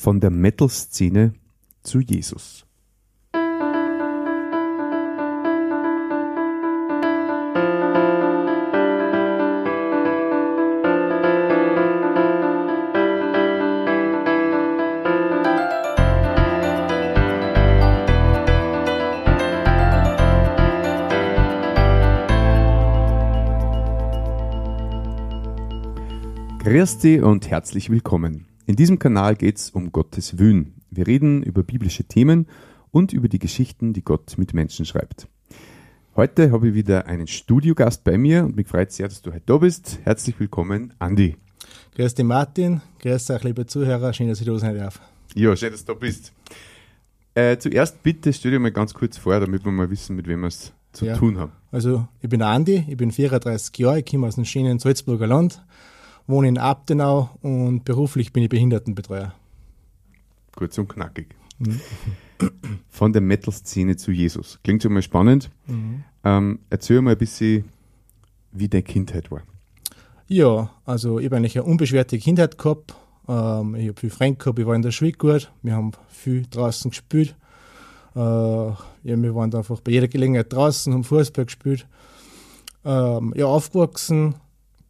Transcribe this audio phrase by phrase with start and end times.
[0.00, 1.34] von der Metal-Szene
[1.82, 2.64] zu Jesus.
[26.62, 28.49] Grüß dich und herzlich willkommen.
[28.70, 30.74] In diesem Kanal geht es um Gottes Wün.
[30.92, 32.46] Wir reden über biblische Themen
[32.92, 35.26] und über die Geschichten, die Gott mit Menschen schreibt.
[36.14, 39.42] Heute habe ich wieder einen Studiogast bei mir und mich freut sehr, dass du heute
[39.44, 39.98] da bist.
[40.04, 41.34] Herzlich willkommen, Andi.
[41.96, 42.80] Grüß dich, Martin.
[43.00, 44.12] Grüß euch, liebe Zuhörer.
[44.12, 45.00] Schön, dass ich da sein darf.
[45.34, 46.32] Ja, schön, dass du da bist.
[47.34, 50.42] Äh, zuerst bitte stell dir mal ganz kurz vor, damit wir mal wissen, mit wem
[50.42, 51.16] wir es zu ja.
[51.16, 51.50] tun haben.
[51.72, 55.60] Also, ich bin Andi, ich bin 34 Jahre, ich komme aus dem schönen Salzburger Land
[56.26, 59.34] wohne in Abtenau und beruflich bin ich Behindertenbetreuer.
[60.54, 61.34] Kurz und knackig.
[61.58, 61.80] Mhm.
[62.88, 64.58] Von der Metal-Szene zu Jesus.
[64.62, 65.50] Klingt schon mal spannend.
[65.66, 66.04] Mhm.
[66.24, 67.64] Ähm, erzähl mal ein bisschen,
[68.52, 69.42] wie deine Kindheit war.
[70.26, 72.94] Ja, also ich habe eigentlich eine unbeschwerte Kindheit gehabt.
[73.28, 75.50] Ähm, ich habe viel Freunde gehabt, ich war in der Schule gut.
[75.62, 77.34] Wir haben viel draußen gespielt.
[78.14, 81.86] Äh, ja, wir waren einfach bei jeder Gelegenheit draußen, haben Fußball gespielt.
[82.84, 84.34] Ähm, ja, aufgewachsen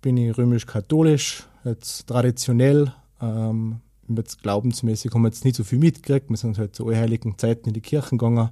[0.00, 2.92] bin ich römisch-katholisch, jetzt traditionell.
[3.20, 6.30] Ähm, jetzt glaubensmäßig haben wir jetzt nicht so viel mitgekriegt.
[6.30, 8.50] Wir sind halt zu heiligen Zeiten in die Kirchen gegangen.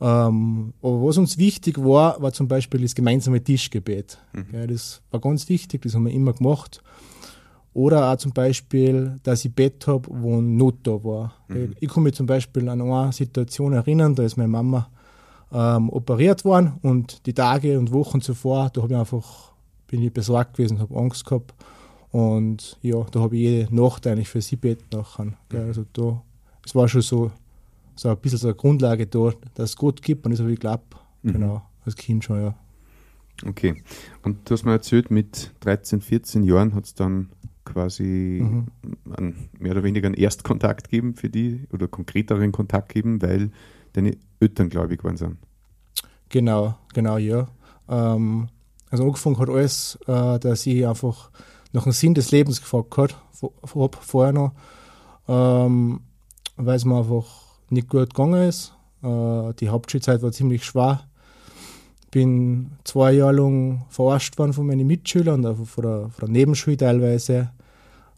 [0.00, 4.18] Ähm, aber was uns wichtig war, war zum Beispiel das gemeinsame Tischgebet.
[4.32, 4.46] Mhm.
[4.52, 6.82] Ja, das war ganz wichtig, das haben wir immer gemacht.
[7.74, 11.34] Oder auch zum Beispiel, dass ich Bett habe, wo ein Not da war.
[11.48, 11.72] Mhm.
[11.72, 14.88] Ich, ich kann mich zum Beispiel an eine Situation erinnern, da ist meine Mama
[15.52, 19.47] ähm, operiert worden und die Tage und Wochen zuvor, da habe ich einfach
[19.88, 21.54] bin ich besorgt gewesen, habe Angst gehabt.
[22.10, 25.24] Und ja, da habe ich jede Nacht eigentlich für sie beten nachher.
[25.24, 25.34] Mhm.
[25.50, 26.22] Also da,
[26.64, 27.30] es war schon so,
[27.96, 30.56] so ein bisschen so eine Grundlage da, dass es Gott gibt und das habe ich
[30.56, 30.96] geglaubt.
[31.22, 31.32] Mhm.
[31.32, 32.54] Genau, als Kind schon, ja.
[33.46, 33.82] Okay.
[34.22, 37.30] Und du hast mir erzählt, mit 13, 14 Jahren hat es dann
[37.64, 38.66] quasi mhm.
[39.16, 43.50] einen, mehr oder weniger einen Erstkontakt gegeben für die oder konkreteren Kontakt gegeben, weil
[43.92, 45.36] deine Eltern gläubig waren sind.
[46.30, 47.48] Genau, genau, ja.
[47.88, 48.48] Ähm,
[48.90, 51.30] also angefangen hat alles, äh, dass ich einfach
[51.72, 53.12] nach dem Sinn des Lebens gefragt habe,
[54.00, 54.52] vorher noch,
[55.28, 56.00] ähm,
[56.56, 57.26] weil es mir einfach
[57.70, 58.74] nicht gut gegangen ist.
[59.02, 61.02] Äh, die Hauptschulzeit war ziemlich schwer.
[62.10, 66.78] Bin zwei Jahre lang verarscht worden von meinen Mitschülern, also von der, von der Nebenschule
[66.78, 67.50] teilweise,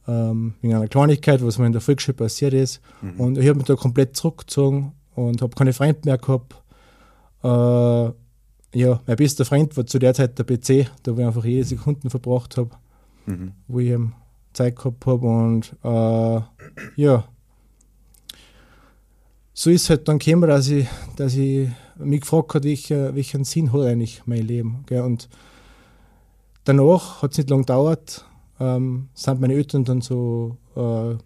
[0.07, 2.81] ähm, wegen einer Kleinigkeit, was mir in der Volksschule passiert ist.
[3.03, 3.21] Mhm.
[3.21, 6.55] Und ich habe mich da komplett zurückgezogen und habe keine Freunde mehr gehabt.
[7.43, 8.13] Äh,
[8.75, 11.65] ja, mein bester Freund war zu der Zeit der PC, da wo ich einfach jede
[11.65, 12.71] Sekunde verbracht habe,
[13.27, 13.53] mhm.
[13.69, 14.15] wo ich eben
[14.53, 16.41] Zeit gehabt habe und äh,
[16.97, 17.25] ja,
[19.61, 20.87] so ist es halt dann gekommen, dass ich,
[21.17, 24.85] dass ich mich gefragt habe, welcher, welchen Sinn hat eigentlich mein Leben.
[24.87, 25.03] Gell?
[25.03, 25.29] Und
[26.65, 28.25] danach hat es nicht lange gedauert,
[28.59, 31.17] ähm, sind meine Eltern dann zu äh,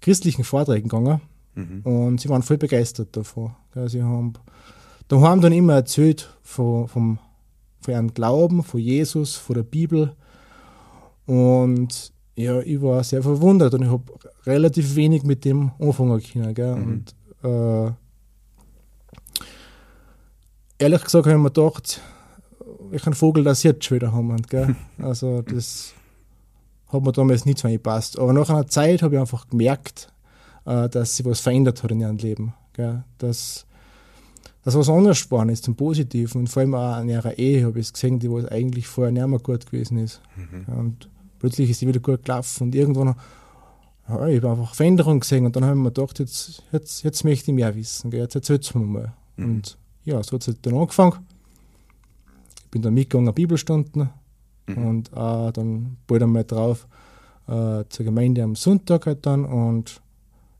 [0.00, 1.20] christlichen Vorträgen gegangen
[1.54, 1.80] mhm.
[1.82, 3.54] und sie waren voll begeistert davon.
[3.74, 3.88] Gell?
[3.90, 4.32] Sie haben
[5.08, 7.18] da haben dann immer erzählt von, vom,
[7.80, 10.14] von ihrem Glauben, von Jesus, von der Bibel.
[11.26, 14.04] Und ja, ich war sehr verwundert und ich habe
[14.44, 16.54] relativ wenig mit dem anfangen können.
[16.54, 16.76] Gell?
[16.76, 16.84] Mhm.
[16.84, 17.92] Und äh,
[20.78, 22.00] ehrlich gesagt habe ich mir gedacht,
[22.90, 24.36] welchen Vogel das jetzt schon wieder haben.
[24.42, 24.76] Gell?
[24.98, 25.94] Also das
[26.88, 28.18] hat mir damals nicht so eingepasst.
[28.18, 30.12] Aber nach einer Zeit habe ich einfach gemerkt,
[30.66, 32.54] äh, dass sich was verändert hat in ihrem Leben.
[32.74, 33.04] Gell?
[33.18, 33.66] Dass
[34.66, 36.40] dass was anderes geworden ist zum Positiven.
[36.40, 39.12] Und vor allem auch an ihrer Ehe habe ich es gesehen, die was eigentlich vorher
[39.12, 40.20] nicht mehr gut gewesen ist.
[40.34, 40.74] Mhm.
[40.76, 43.14] Und plötzlich ist sie wieder gut gelaufen und irgendwann
[44.08, 47.22] ja, ich habe einfach Veränderungen gesehen und dann habe ich mir gedacht, jetzt, jetzt, jetzt
[47.22, 48.22] möchte ich mehr wissen, gell?
[48.22, 49.12] jetzt erzählt es mir mal.
[49.36, 49.44] Mhm.
[49.44, 51.24] Und ja, so hat es halt dann angefangen.
[52.64, 54.10] Ich bin dann mitgegangen Bibelstunden
[54.66, 54.78] mhm.
[54.78, 56.88] und äh, dann bald einmal drauf
[57.46, 60.00] äh, zur Gemeinde am Sonntag halt dann und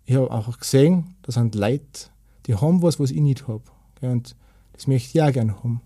[0.05, 2.09] ich habe einfach gesehen, da sind Leute,
[2.47, 3.63] die haben was, was ich nicht habe.
[4.01, 4.37] Und
[4.73, 5.81] das möchte ich auch gerne haben.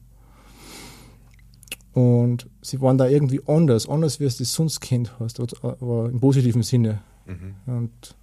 [1.92, 6.20] Und sie waren da irgendwie anders, anders wie du es sonst kennt hast, aber im
[6.20, 7.02] positiven Sinne.
[7.26, 7.54] Mhm.
[7.66, 8.16] Und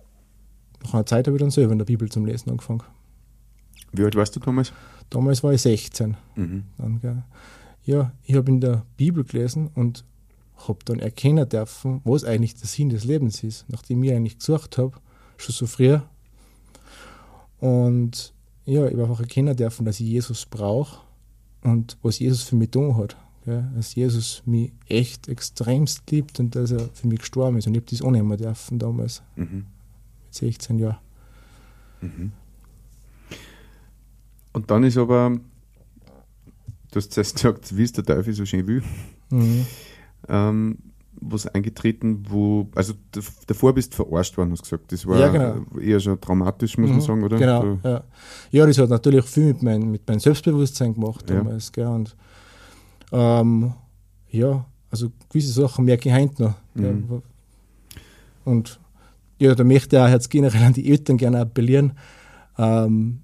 [0.83, 2.83] nach einer Zeit habe ich dann selber in der Bibel zum Lesen angefangen.
[3.91, 4.71] Wie alt warst du damals?
[5.09, 6.15] Damals war ich 16.
[6.35, 6.63] Mhm.
[6.77, 7.25] Dann,
[7.85, 10.05] ja, ich habe in der Bibel gelesen und
[10.67, 14.77] habe dann erkennen dürfen, was eigentlich der Sinn des Lebens ist, nachdem ich eigentlich gesucht
[14.77, 14.93] habe,
[15.37, 16.03] schon so früher.
[17.59, 18.33] Und
[18.67, 20.99] ja, ich habe einfach erkennen dürfen, dass ich Jesus brauche
[21.63, 23.15] und was Jesus für mich tun hat.
[23.45, 27.65] Ja, dass Jesus mich echt extremst liebt und dass er für mich gestorben ist.
[27.65, 29.23] Und ich habe das auch nicht mehr dürfen damals.
[29.37, 29.65] Mhm.
[30.25, 30.97] Mit 16 Jahren.
[32.01, 32.33] Mhm.
[34.51, 35.39] Und dann ist aber,
[36.91, 38.83] du hast zuerst gesagt, wie es der Teufel so schön will,
[39.29, 39.65] mhm.
[40.27, 40.77] ähm,
[41.21, 42.93] was eingetreten, wo, also
[43.47, 44.91] davor bist du verarscht worden, hast du gesagt.
[44.91, 45.79] Das war ja, genau.
[45.79, 47.37] eher schon traumatisch, muss mhm, man sagen, oder?
[47.37, 48.03] Genau, ja.
[48.51, 48.65] ja.
[48.65, 51.83] das hat natürlich viel mit, mein, mit meinem Selbstbewusstsein gemacht damals, ja.
[51.83, 52.15] gell, und
[53.11, 53.73] ähm,
[54.29, 56.55] ja, also gewisse Sachen merke ich heute noch.
[56.75, 57.21] Mhm.
[58.45, 58.79] Und
[59.39, 61.93] ja, da möchte ich auch jetzt generell an die Eltern gerne appellieren.
[62.57, 63.19] Ähm,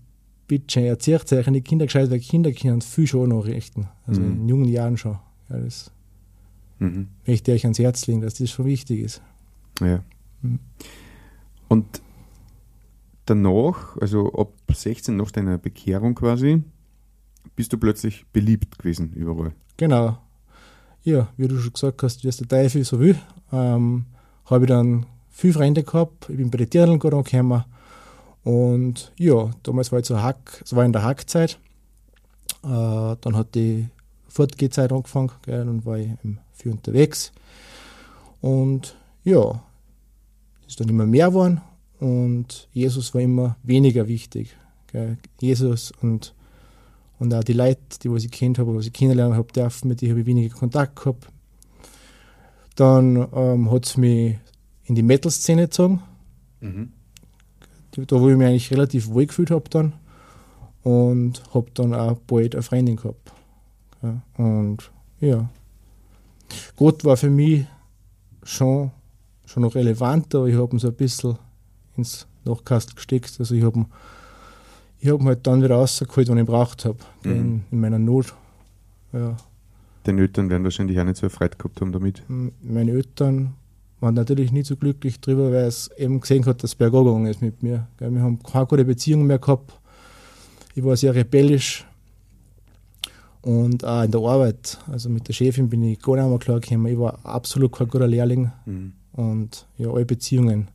[0.47, 3.87] bitte erzählt euch an die Kinder gescheit, weil Kinder können viel schon nachrichten.
[4.05, 4.41] Also mhm.
[4.41, 5.17] in jungen Jahren schon.
[5.49, 5.91] Ja, das
[6.83, 7.07] mhm.
[7.25, 9.21] möchte ich euch ans Herz legen, dass das schon wichtig ist.
[9.79, 10.03] Ja.
[10.41, 10.59] Mhm.
[11.67, 12.01] Und
[13.25, 16.61] danach, also ab 16, nach deiner Bekehrung quasi,
[17.55, 19.53] bist du plötzlich beliebt gewesen überall.
[19.77, 20.17] Genau.
[21.03, 23.17] Ja, wie du schon gesagt hast, wie es der Teufel so will,
[23.51, 24.05] ähm,
[24.45, 26.29] habe ich dann viele Freunde gehabt.
[26.29, 27.63] Ich bin bei den Dirndl gekommen.
[28.43, 31.59] Und ja, damals war ich so Hack, es war in der Hackzeit.
[32.63, 33.87] Äh, dann hat die
[34.33, 36.09] Fortgehzeit angefangen gell, und war ich
[36.53, 37.31] viel unterwegs.
[38.41, 39.63] Und ja,
[40.67, 41.61] ist dann immer mehr geworden
[41.99, 44.57] und Jesus war immer weniger wichtig.
[44.91, 45.17] Gell.
[45.39, 46.33] Jesus und,
[47.19, 50.01] und auch die Leute, die was ich kennt habe, was ich kennenlernen habe dürfen, mit
[50.01, 51.27] denen habe ich weniger Kontakt gehabt.
[52.75, 54.39] Dann ähm, hat es mich
[54.85, 56.01] in die Metal-Szene gezogen.
[56.59, 56.91] Mhm.
[57.91, 59.93] Da, wo ich mich eigentlich relativ wohl gefühlt habe dann.
[60.81, 63.31] Und habe dann auch bald eine Freundin gehabt.
[64.03, 65.49] Ja, und ja.
[66.75, 67.65] Gott war für mich
[68.43, 68.91] schon,
[69.45, 71.37] schon noch relevant, aber ich habe ihn so ein bisschen
[71.95, 73.35] ins Nachkast gesteckt.
[73.39, 73.85] Also ich habe
[74.99, 77.31] ich hab ihn halt dann wieder rausgeholt, wenn ich ihn braucht habe, mhm.
[77.31, 78.33] in, in, meiner Not.
[79.11, 79.37] Ja.
[80.03, 82.23] Deine Eltern werden wahrscheinlich auch nicht so erfreut gehabt haben damit.
[82.27, 83.53] Meine Eltern
[84.01, 87.27] waren natürlich nicht so glücklich drüber, weil es eben gesehen hat, dass es bergab gegangen
[87.27, 87.87] ist mit mir.
[87.97, 89.79] Wir haben keine gute Beziehung mehr gehabt.
[90.75, 91.85] Ich war sehr rebellisch.
[93.43, 96.61] Und auch in der Arbeit, also mit der Chefin bin ich gar nicht mehr klar
[96.61, 96.87] gekommen.
[96.87, 98.51] Ich war absolut kein guter Lehrling.
[98.65, 98.93] Mhm.
[99.11, 100.71] Und ja, alle Beziehungen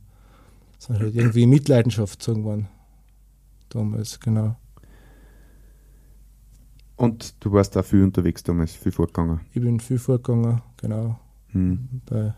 [0.77, 2.67] sind halt irgendwie in Mitleidenschaft gezogen worden.
[3.69, 4.55] Damals, genau.
[6.95, 9.39] Und du warst da viel unterwegs damals, viel vorgegangen?
[9.51, 11.19] Ich bin viel vorgegangen, genau.
[11.53, 12.01] Mhm.
[12.05, 12.35] Bei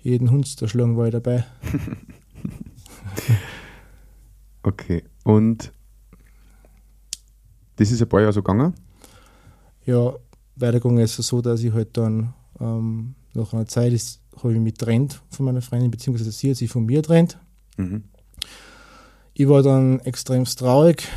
[0.00, 1.44] jeden Hund der Schlange war ich dabei.
[4.64, 5.72] okay, und
[7.76, 8.74] das ist ein paar Jahre so gegangen?
[9.88, 10.14] Ja,
[10.56, 13.92] weitergegangen ist es so, dass ich halt dann ähm, nach einer Zeit
[14.42, 17.38] habe ich mich getrennt von meiner Freundin, beziehungsweise sie hat sich von mir getrennt.
[17.76, 18.04] Mhm.
[19.34, 21.08] Ich war dann extrem traurig,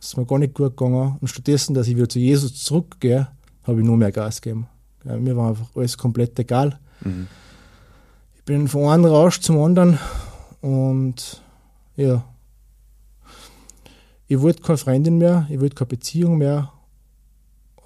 [0.00, 1.18] es ist mir gar nicht gut gegangen.
[1.20, 3.28] Und stattdessen, dass ich wieder zu Jesus zurückgehe,
[3.64, 4.66] habe ich nur mehr Gas gegeben.
[5.04, 6.78] Ja, mir war einfach alles komplett egal.
[7.02, 7.26] Mhm
[8.50, 9.96] bin von einem Rausch zum anderen
[10.60, 11.40] und
[11.94, 12.24] ja,
[14.26, 16.72] ich wollte keine Freundin mehr, ich wollte keine Beziehung mehr,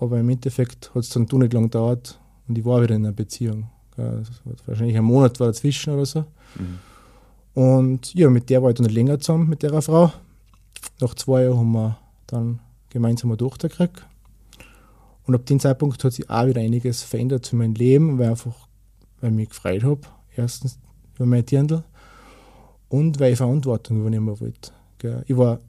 [0.00, 2.18] aber im Endeffekt hat es dann doch nicht lange gedauert
[2.48, 3.68] und ich war wieder in einer Beziehung.
[4.66, 6.24] wahrscheinlich ein Monat war dazwischen oder so.
[6.56, 6.78] Mhm.
[7.54, 10.12] Und ja, mit der war ich dann nicht länger zusammen, mit der Frau.
[11.00, 12.60] Nach zwei Jahren haben wir dann
[12.90, 14.04] gemeinsam eine Tochter gekriegt.
[15.26, 18.54] Und ab dem Zeitpunkt hat sich auch wieder einiges verändert zu meinem Leben, weil, einfach,
[19.20, 20.00] weil ich mich gefreut habe
[20.36, 20.78] Erstens
[21.14, 21.84] über mein Dirndl
[22.88, 24.72] und weil ich Verantwortung übernehmen wollte.
[25.26, 25.60] Ich war,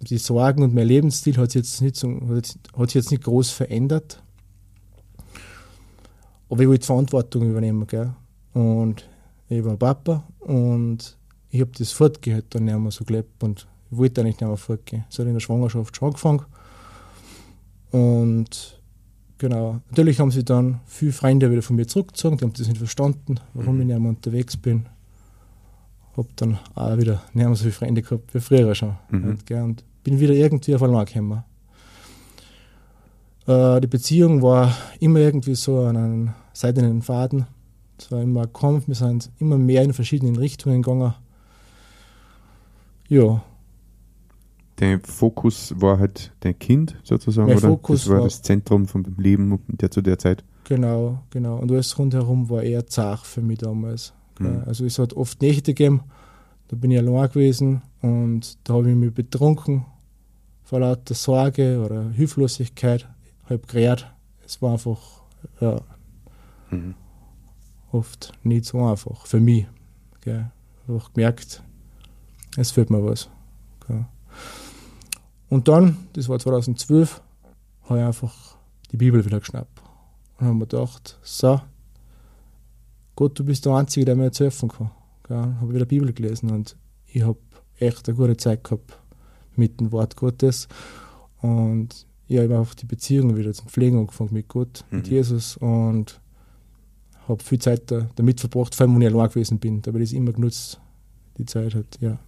[0.00, 3.50] die Sorgen und mein Lebensstil hat sich jetzt nicht, so, hat, sich jetzt nicht groß
[3.50, 4.22] verändert.
[6.50, 7.86] Aber ich wollte Verantwortung übernehmen.
[7.86, 8.12] Gell?
[8.52, 9.08] Und
[9.48, 11.16] ich war Papa und
[11.50, 14.56] ich habe das fortgehört dann nicht mehr so gelebt und ich wollte eigentlich nicht mehr
[14.56, 15.04] fortgehen.
[15.10, 16.44] Es hat in der Schwangerschaft schon angefangen.
[17.90, 18.82] Und
[19.42, 19.80] Genau.
[19.88, 23.40] Natürlich haben sie dann viele Freunde wieder von mir zurückgezogen, die haben das nicht verstanden,
[23.54, 23.80] warum mhm.
[23.80, 24.86] ich nicht mehr unterwegs bin.
[26.16, 28.96] Hab dann auch wieder nicht mehr so viele Freunde gehabt wie früher schon.
[29.10, 29.24] Mhm.
[29.24, 31.44] Und, und, bin wieder irgendwie auf allein gekommen.
[33.46, 37.46] Äh, die Beziehung war immer irgendwie so an einem seidenen Faden.
[37.98, 41.14] Es war immer ein Kampf, wir sind immer mehr in verschiedenen Richtungen gegangen.
[43.08, 43.42] Ja,
[44.82, 47.68] dein Fokus war halt dein Kind sozusagen, mein oder?
[47.68, 50.44] Fokus das war, war das Zentrum vom Leben der zu der Zeit.
[50.64, 51.58] Genau, genau.
[51.58, 54.12] Und alles rundherum war eher zart für mich damals.
[54.42, 54.62] Mhm.
[54.66, 56.02] Also es hat oft Nächte gegeben,
[56.68, 59.84] da bin ich allein gewesen und da habe ich mich betrunken
[60.62, 63.06] vor lauter Sorge oder Hilflosigkeit,
[63.48, 64.06] halb gerät.
[64.44, 65.22] Es war einfach,
[65.60, 65.80] ja,
[66.70, 66.94] mhm.
[67.92, 69.66] oft nicht so einfach für mich.
[70.22, 70.50] Gell.
[70.88, 71.62] Einfach gemerkt,
[72.56, 73.28] es fehlt mir was.
[73.86, 74.06] Gell.
[75.48, 77.20] Und dann, das war 2012,
[77.84, 78.56] habe ich einfach
[78.90, 79.82] die Bibel wieder geschnappt.
[80.38, 81.60] Und habe mir gedacht, so,
[83.16, 84.90] Gott, du bist der Einzige, der mir jetzt helfen kann.
[85.28, 86.76] Ja, habe wieder die Bibel gelesen und
[87.06, 87.38] ich habe
[87.78, 88.98] echt eine gute Zeit gehabt
[89.56, 90.68] mit dem Wort Gottes.
[91.40, 94.98] Und ich habe einfach die Beziehung wieder zum Pflegen angefangen mit Gott, mhm.
[94.98, 96.20] mit Jesus und
[97.28, 99.82] habe viel Zeit da, damit verbracht, vor allem, wenn ich allein gewesen bin.
[99.82, 100.80] Da habe ich das immer genutzt,
[101.38, 102.18] die Zeit hat, ja.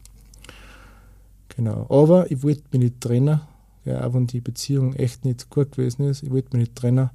[1.57, 1.87] Genau.
[1.89, 3.41] Aber ich wollte mich nicht trennen,
[3.85, 6.23] ja, auch wenn die Beziehung echt nicht gut gewesen ist.
[6.23, 7.11] Ich wollte mich nicht trennen,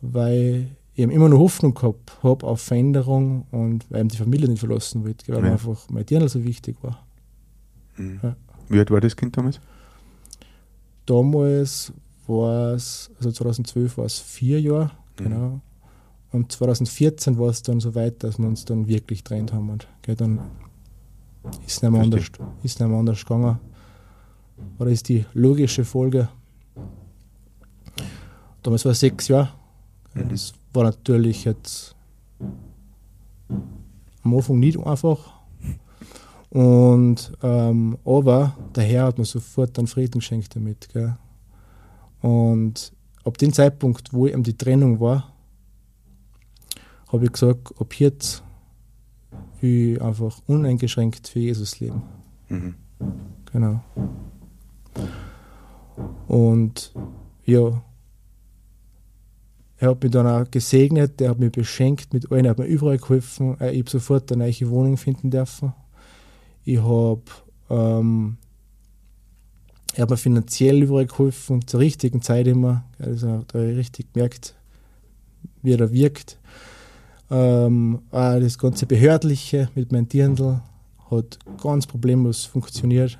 [0.00, 0.68] weil
[0.98, 5.28] ich immer noch Hoffnung gehabt habe auf Veränderung und weil die Familie nicht verlassen wollte,
[5.28, 5.42] weil ja.
[5.42, 7.06] mir einfach mein Dirndl so wichtig war.
[7.96, 8.20] Mhm.
[8.22, 8.36] Ja.
[8.68, 9.60] Wie alt war das Kind damals?
[11.06, 11.92] Damals
[12.26, 15.24] war es, also 2012 war es vier Jahre, mhm.
[15.24, 15.60] genau.
[16.30, 19.70] Und 2014 war es dann so weit, dass wir uns dann wirklich getrennt haben.
[19.70, 20.40] Und, okay, dann
[21.64, 22.24] ist es nicht mehr, anders,
[22.62, 23.58] ist nicht mehr anders gegangen.
[24.78, 26.28] Oder ist die logische Folge.
[28.62, 29.50] Damals war es sechs Jahre.
[30.12, 30.28] Mhm.
[30.28, 31.94] Das war natürlich jetzt
[34.22, 35.38] am Anfang nicht einfach.
[36.50, 40.88] Und, ähm, aber der Herr hat mir sofort dann Frieden geschenkt damit.
[40.92, 41.16] Gell?
[42.22, 42.92] Und
[43.24, 45.32] ab dem Zeitpunkt, wo eben die Trennung war,
[47.08, 48.42] habe ich gesagt, ab jetzt
[49.60, 52.02] will ich einfach uneingeschränkt für Jesus leben.
[52.48, 52.74] Mhm.
[53.52, 53.80] Genau.
[56.26, 56.92] Und
[57.44, 57.82] ja,
[59.78, 62.66] er hat mich dann auch gesegnet, er hat mich beschenkt mit allen, er hat mir
[62.66, 63.58] überall geholfen.
[63.60, 65.72] Äh, ich habe sofort eine neue Wohnung finden dürfen.
[66.64, 67.22] Ich habe
[67.70, 68.38] ähm,
[69.94, 72.84] er hat mir finanziell überall geholfen, zur richtigen Zeit immer.
[72.98, 74.54] Also da habe ich richtig gemerkt,
[75.62, 76.38] wie er wirkt.
[77.30, 80.60] Ähm, das ganze Behördliche mit meinem Dirndl
[81.10, 83.18] hat ganz problemlos funktioniert.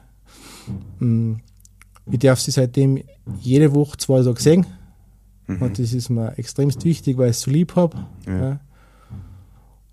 [0.99, 1.35] Mm,
[2.11, 3.03] ich darf sie seitdem
[3.41, 4.67] jede Woche zwei Tage sehen.
[5.49, 5.63] Mhm.
[5.63, 7.97] Und das ist mir extremst wichtig, weil ich es so lieb habe.
[8.27, 8.39] Ja.
[8.39, 8.61] Ja.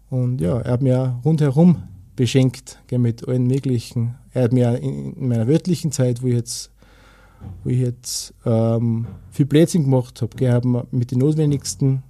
[0.09, 1.83] Und ja, er hat mir rundherum
[2.15, 4.15] beschenkt gell, mit allen möglichen.
[4.33, 6.71] Er hat mir in meiner wörtlichen Zeit, wo ich jetzt,
[7.63, 12.03] wo ich jetzt ähm, viel Blödsinn gemacht habe, haben wir mit den notwendigsten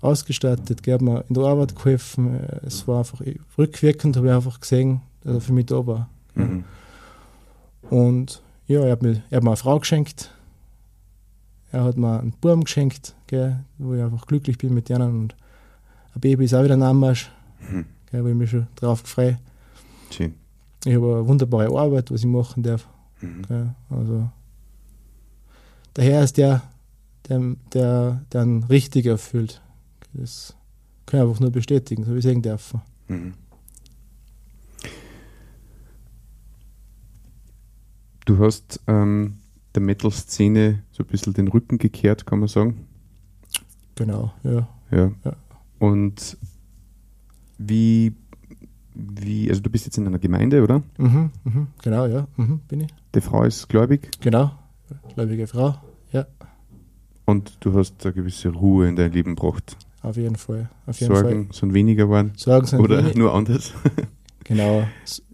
[0.00, 2.40] ausgestattet, gell, mir in der Arbeit geholfen.
[2.66, 3.20] Es war einfach
[3.58, 6.08] rückwirkend, habe ich einfach gesehen, dass er für mich da war.
[6.34, 6.64] Mhm.
[7.90, 10.30] Und ja, er hat, mir, er hat mir eine Frau geschenkt.
[11.72, 15.20] Er hat mir einen Baum geschenkt, gell, wo ich einfach glücklich bin mit denen.
[15.20, 15.36] Und
[16.14, 17.30] ein Baby ist auch wieder ein Anmarsch.
[17.60, 17.86] Mhm.
[18.10, 19.36] Gell, wo ich mich schon drauf gefreut.
[20.10, 20.34] Schön.
[20.84, 22.88] Ich habe eine wunderbare Arbeit, was ich machen darf.
[23.20, 23.42] Mhm.
[23.46, 24.30] Gell, also
[25.96, 26.62] der Herr ist der,
[27.28, 29.60] der, der, der einen richtig erfüllt.
[30.14, 30.56] Das
[31.06, 32.74] kann ich einfach nur bestätigen, so wie ich sagen darf.
[33.08, 33.34] Mhm.
[38.24, 39.38] Du hast ähm,
[39.74, 42.86] der Metal-Szene so ein bisschen den Rücken gekehrt, kann man sagen.
[43.94, 44.68] Genau, ja.
[44.90, 45.12] Ja.
[45.24, 45.36] ja.
[45.78, 46.36] Und
[47.58, 48.12] wie,
[48.94, 50.82] wie, also du bist jetzt in einer Gemeinde, oder?
[50.98, 52.94] Mhm, mhm, genau, ja, mhm, bin ich.
[53.14, 54.10] Die Frau ist gläubig?
[54.20, 54.52] Genau,
[55.14, 55.74] gläubige Frau,
[56.12, 56.26] ja.
[57.26, 59.76] Und du hast eine gewisse Ruhe in dein Leben gebracht?
[60.02, 60.70] Auf jeden Fall.
[60.86, 61.54] Auf jeden Sorgen Fall.
[61.54, 62.32] sind weniger geworden?
[62.36, 63.16] Sorgen sind Oder wenig.
[63.16, 63.72] nur anders?
[64.44, 64.84] genau,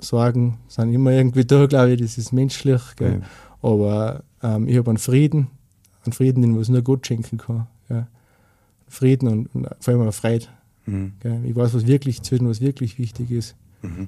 [0.00, 2.82] Sorgen sind immer irgendwie da, glaube ich, das ist menschlich.
[3.00, 3.20] Ja.
[3.66, 5.48] Aber ähm, ich habe einen Frieden,
[6.04, 7.66] einen Frieden, den was nur Gott schenken kann.
[7.88, 8.06] Ja.
[8.86, 10.46] Frieden und, und, vor allem eine Freude.
[10.86, 11.14] Mhm.
[11.44, 13.56] Ich weiß, was wirklich zwischen was wirklich wichtig ist.
[13.82, 14.06] Mhm.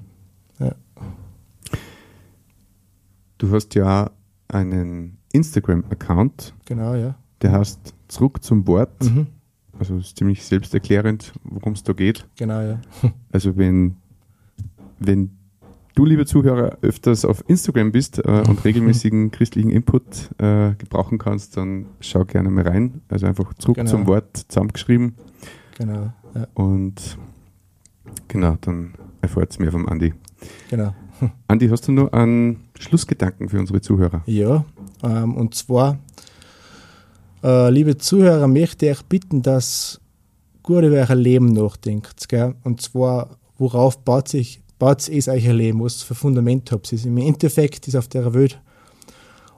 [0.59, 0.75] Ja.
[3.37, 4.11] Du hast ja
[4.47, 6.53] einen Instagram-Account.
[6.63, 7.15] Genau, ja.
[7.41, 9.03] Der heißt Zurück zum Wort.
[9.03, 9.27] Mhm.
[9.77, 12.25] Also ist ziemlich selbsterklärend, worum es da geht.
[12.37, 12.79] Genau, ja.
[13.33, 13.97] Also wenn,
[14.99, 15.37] wenn
[15.99, 20.03] du, liebe Zuhörer, öfters auf Instagram bist äh, und regelmäßigen christlichen Input
[20.37, 23.01] äh, gebrauchen kannst, dann schau gerne mal rein.
[23.09, 23.89] Also einfach zurück genau.
[23.89, 25.15] zum Wort zusammengeschrieben.
[25.77, 26.13] Genau.
[26.35, 26.47] Ja.
[26.53, 27.17] Und
[28.29, 30.13] genau, dann erfahrt es mehr vom Andi.
[30.69, 30.95] Genau.
[31.49, 34.23] Andi, hast du noch einen Schlussgedanken für unsere Zuhörer?
[34.25, 34.63] Ja,
[35.03, 35.99] ähm, und zwar
[37.43, 39.99] äh, liebe Zuhörer, möchte ich bitten, dass
[40.63, 42.29] gut über euer Leben nachdenkt.
[42.29, 42.55] Gell?
[42.63, 46.91] Und zwar, worauf baut sich baut es euer Leben, was für Fundament habt.
[46.91, 48.59] Im Endeffekt ist auf der Welt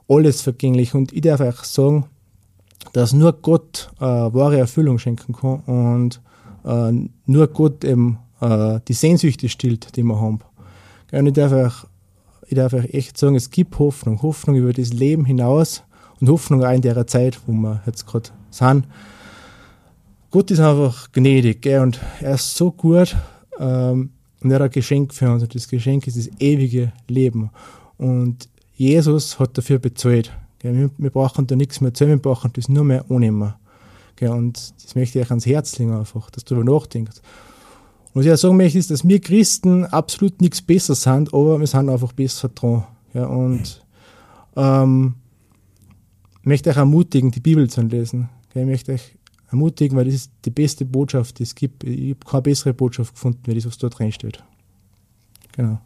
[0.09, 2.05] alles vergänglich und ich darf euch sagen,
[2.93, 6.21] dass nur Gott äh, wahre Erfüllung schenken kann und
[6.65, 10.39] äh, nur Gott eben äh, die Sehnsüchte stillt, die wir haben.
[11.11, 11.73] Und ich darf, euch,
[12.47, 15.83] ich darf euch echt sagen, es gibt Hoffnung, Hoffnung über das Leben hinaus
[16.19, 18.87] und Hoffnung auch in der Zeit, wo wir jetzt gerade sind.
[20.31, 21.81] Gott ist einfach gnädig gell?
[21.81, 23.15] und er ist so gut
[23.59, 27.51] ähm, und er hat ein Geschenk für uns und das Geschenk ist das ewige Leben.
[27.97, 30.31] Und Jesus hat dafür bezahlt.
[30.61, 33.53] Wir, brauchen da nichts mehr zu, wir brauchen das nur mehr annehmen.
[34.19, 37.21] Und das möchte ich euch ans Herz legen einfach, dass du darüber nachdenkst.
[38.13, 41.65] Was ich auch sagen möchte, ist, dass wir Christen absolut nichts besser sind, aber wir
[41.65, 42.83] sind einfach besser dran.
[43.13, 43.83] Und
[44.55, 45.15] ähm,
[46.43, 48.29] möchte euch ermutigen, die Bibel zu lesen.
[48.53, 49.15] Ich möchte euch
[49.51, 51.83] ermutigen, weil das ist die beste Botschaft, die es gibt.
[51.83, 54.43] Ich habe keine bessere Botschaft gefunden, wie das, was dort drin steht.
[55.55, 55.79] Genau.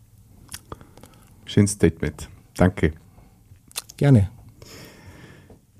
[1.45, 2.29] Schönes Statement.
[2.55, 2.93] Danke.
[3.98, 4.29] Gerne.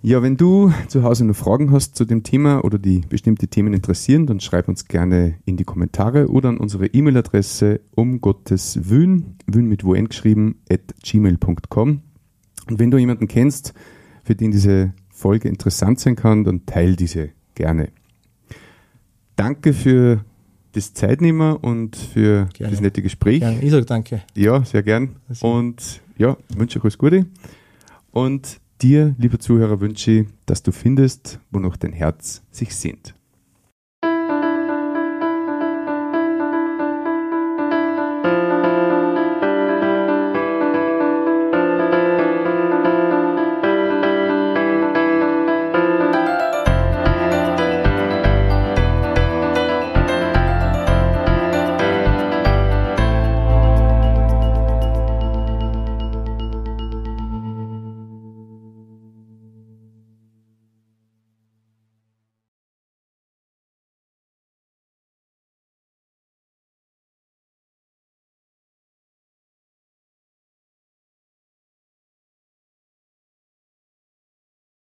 [0.02, 3.74] Ja, wenn du zu Hause noch Fragen hast zu dem Thema oder die bestimmte Themen
[3.74, 9.38] interessieren, dann schreib uns gerne in die Kommentare oder an unsere E-Mail-Adresse um Gottes Wün,
[9.48, 12.02] Wün mit Wun geschrieben, at gmail.com.
[12.70, 13.74] Und wenn du jemanden kennst,
[14.24, 17.90] für den diese Folge interessant sein kann, dann teil diese gerne.
[19.36, 20.24] Danke für
[20.74, 22.72] das Zeitnehmer und für gerne.
[22.72, 23.40] das nette Gespräch.
[23.40, 23.62] Gerne.
[23.62, 24.22] Ich sage danke.
[24.36, 25.16] Ja, sehr gern.
[25.42, 27.26] Und ja, wünsche euch alles Gute.
[28.12, 33.16] Und dir, lieber Zuhörer, wünsche ich, dass du findest, wo noch dein Herz sich sehnt.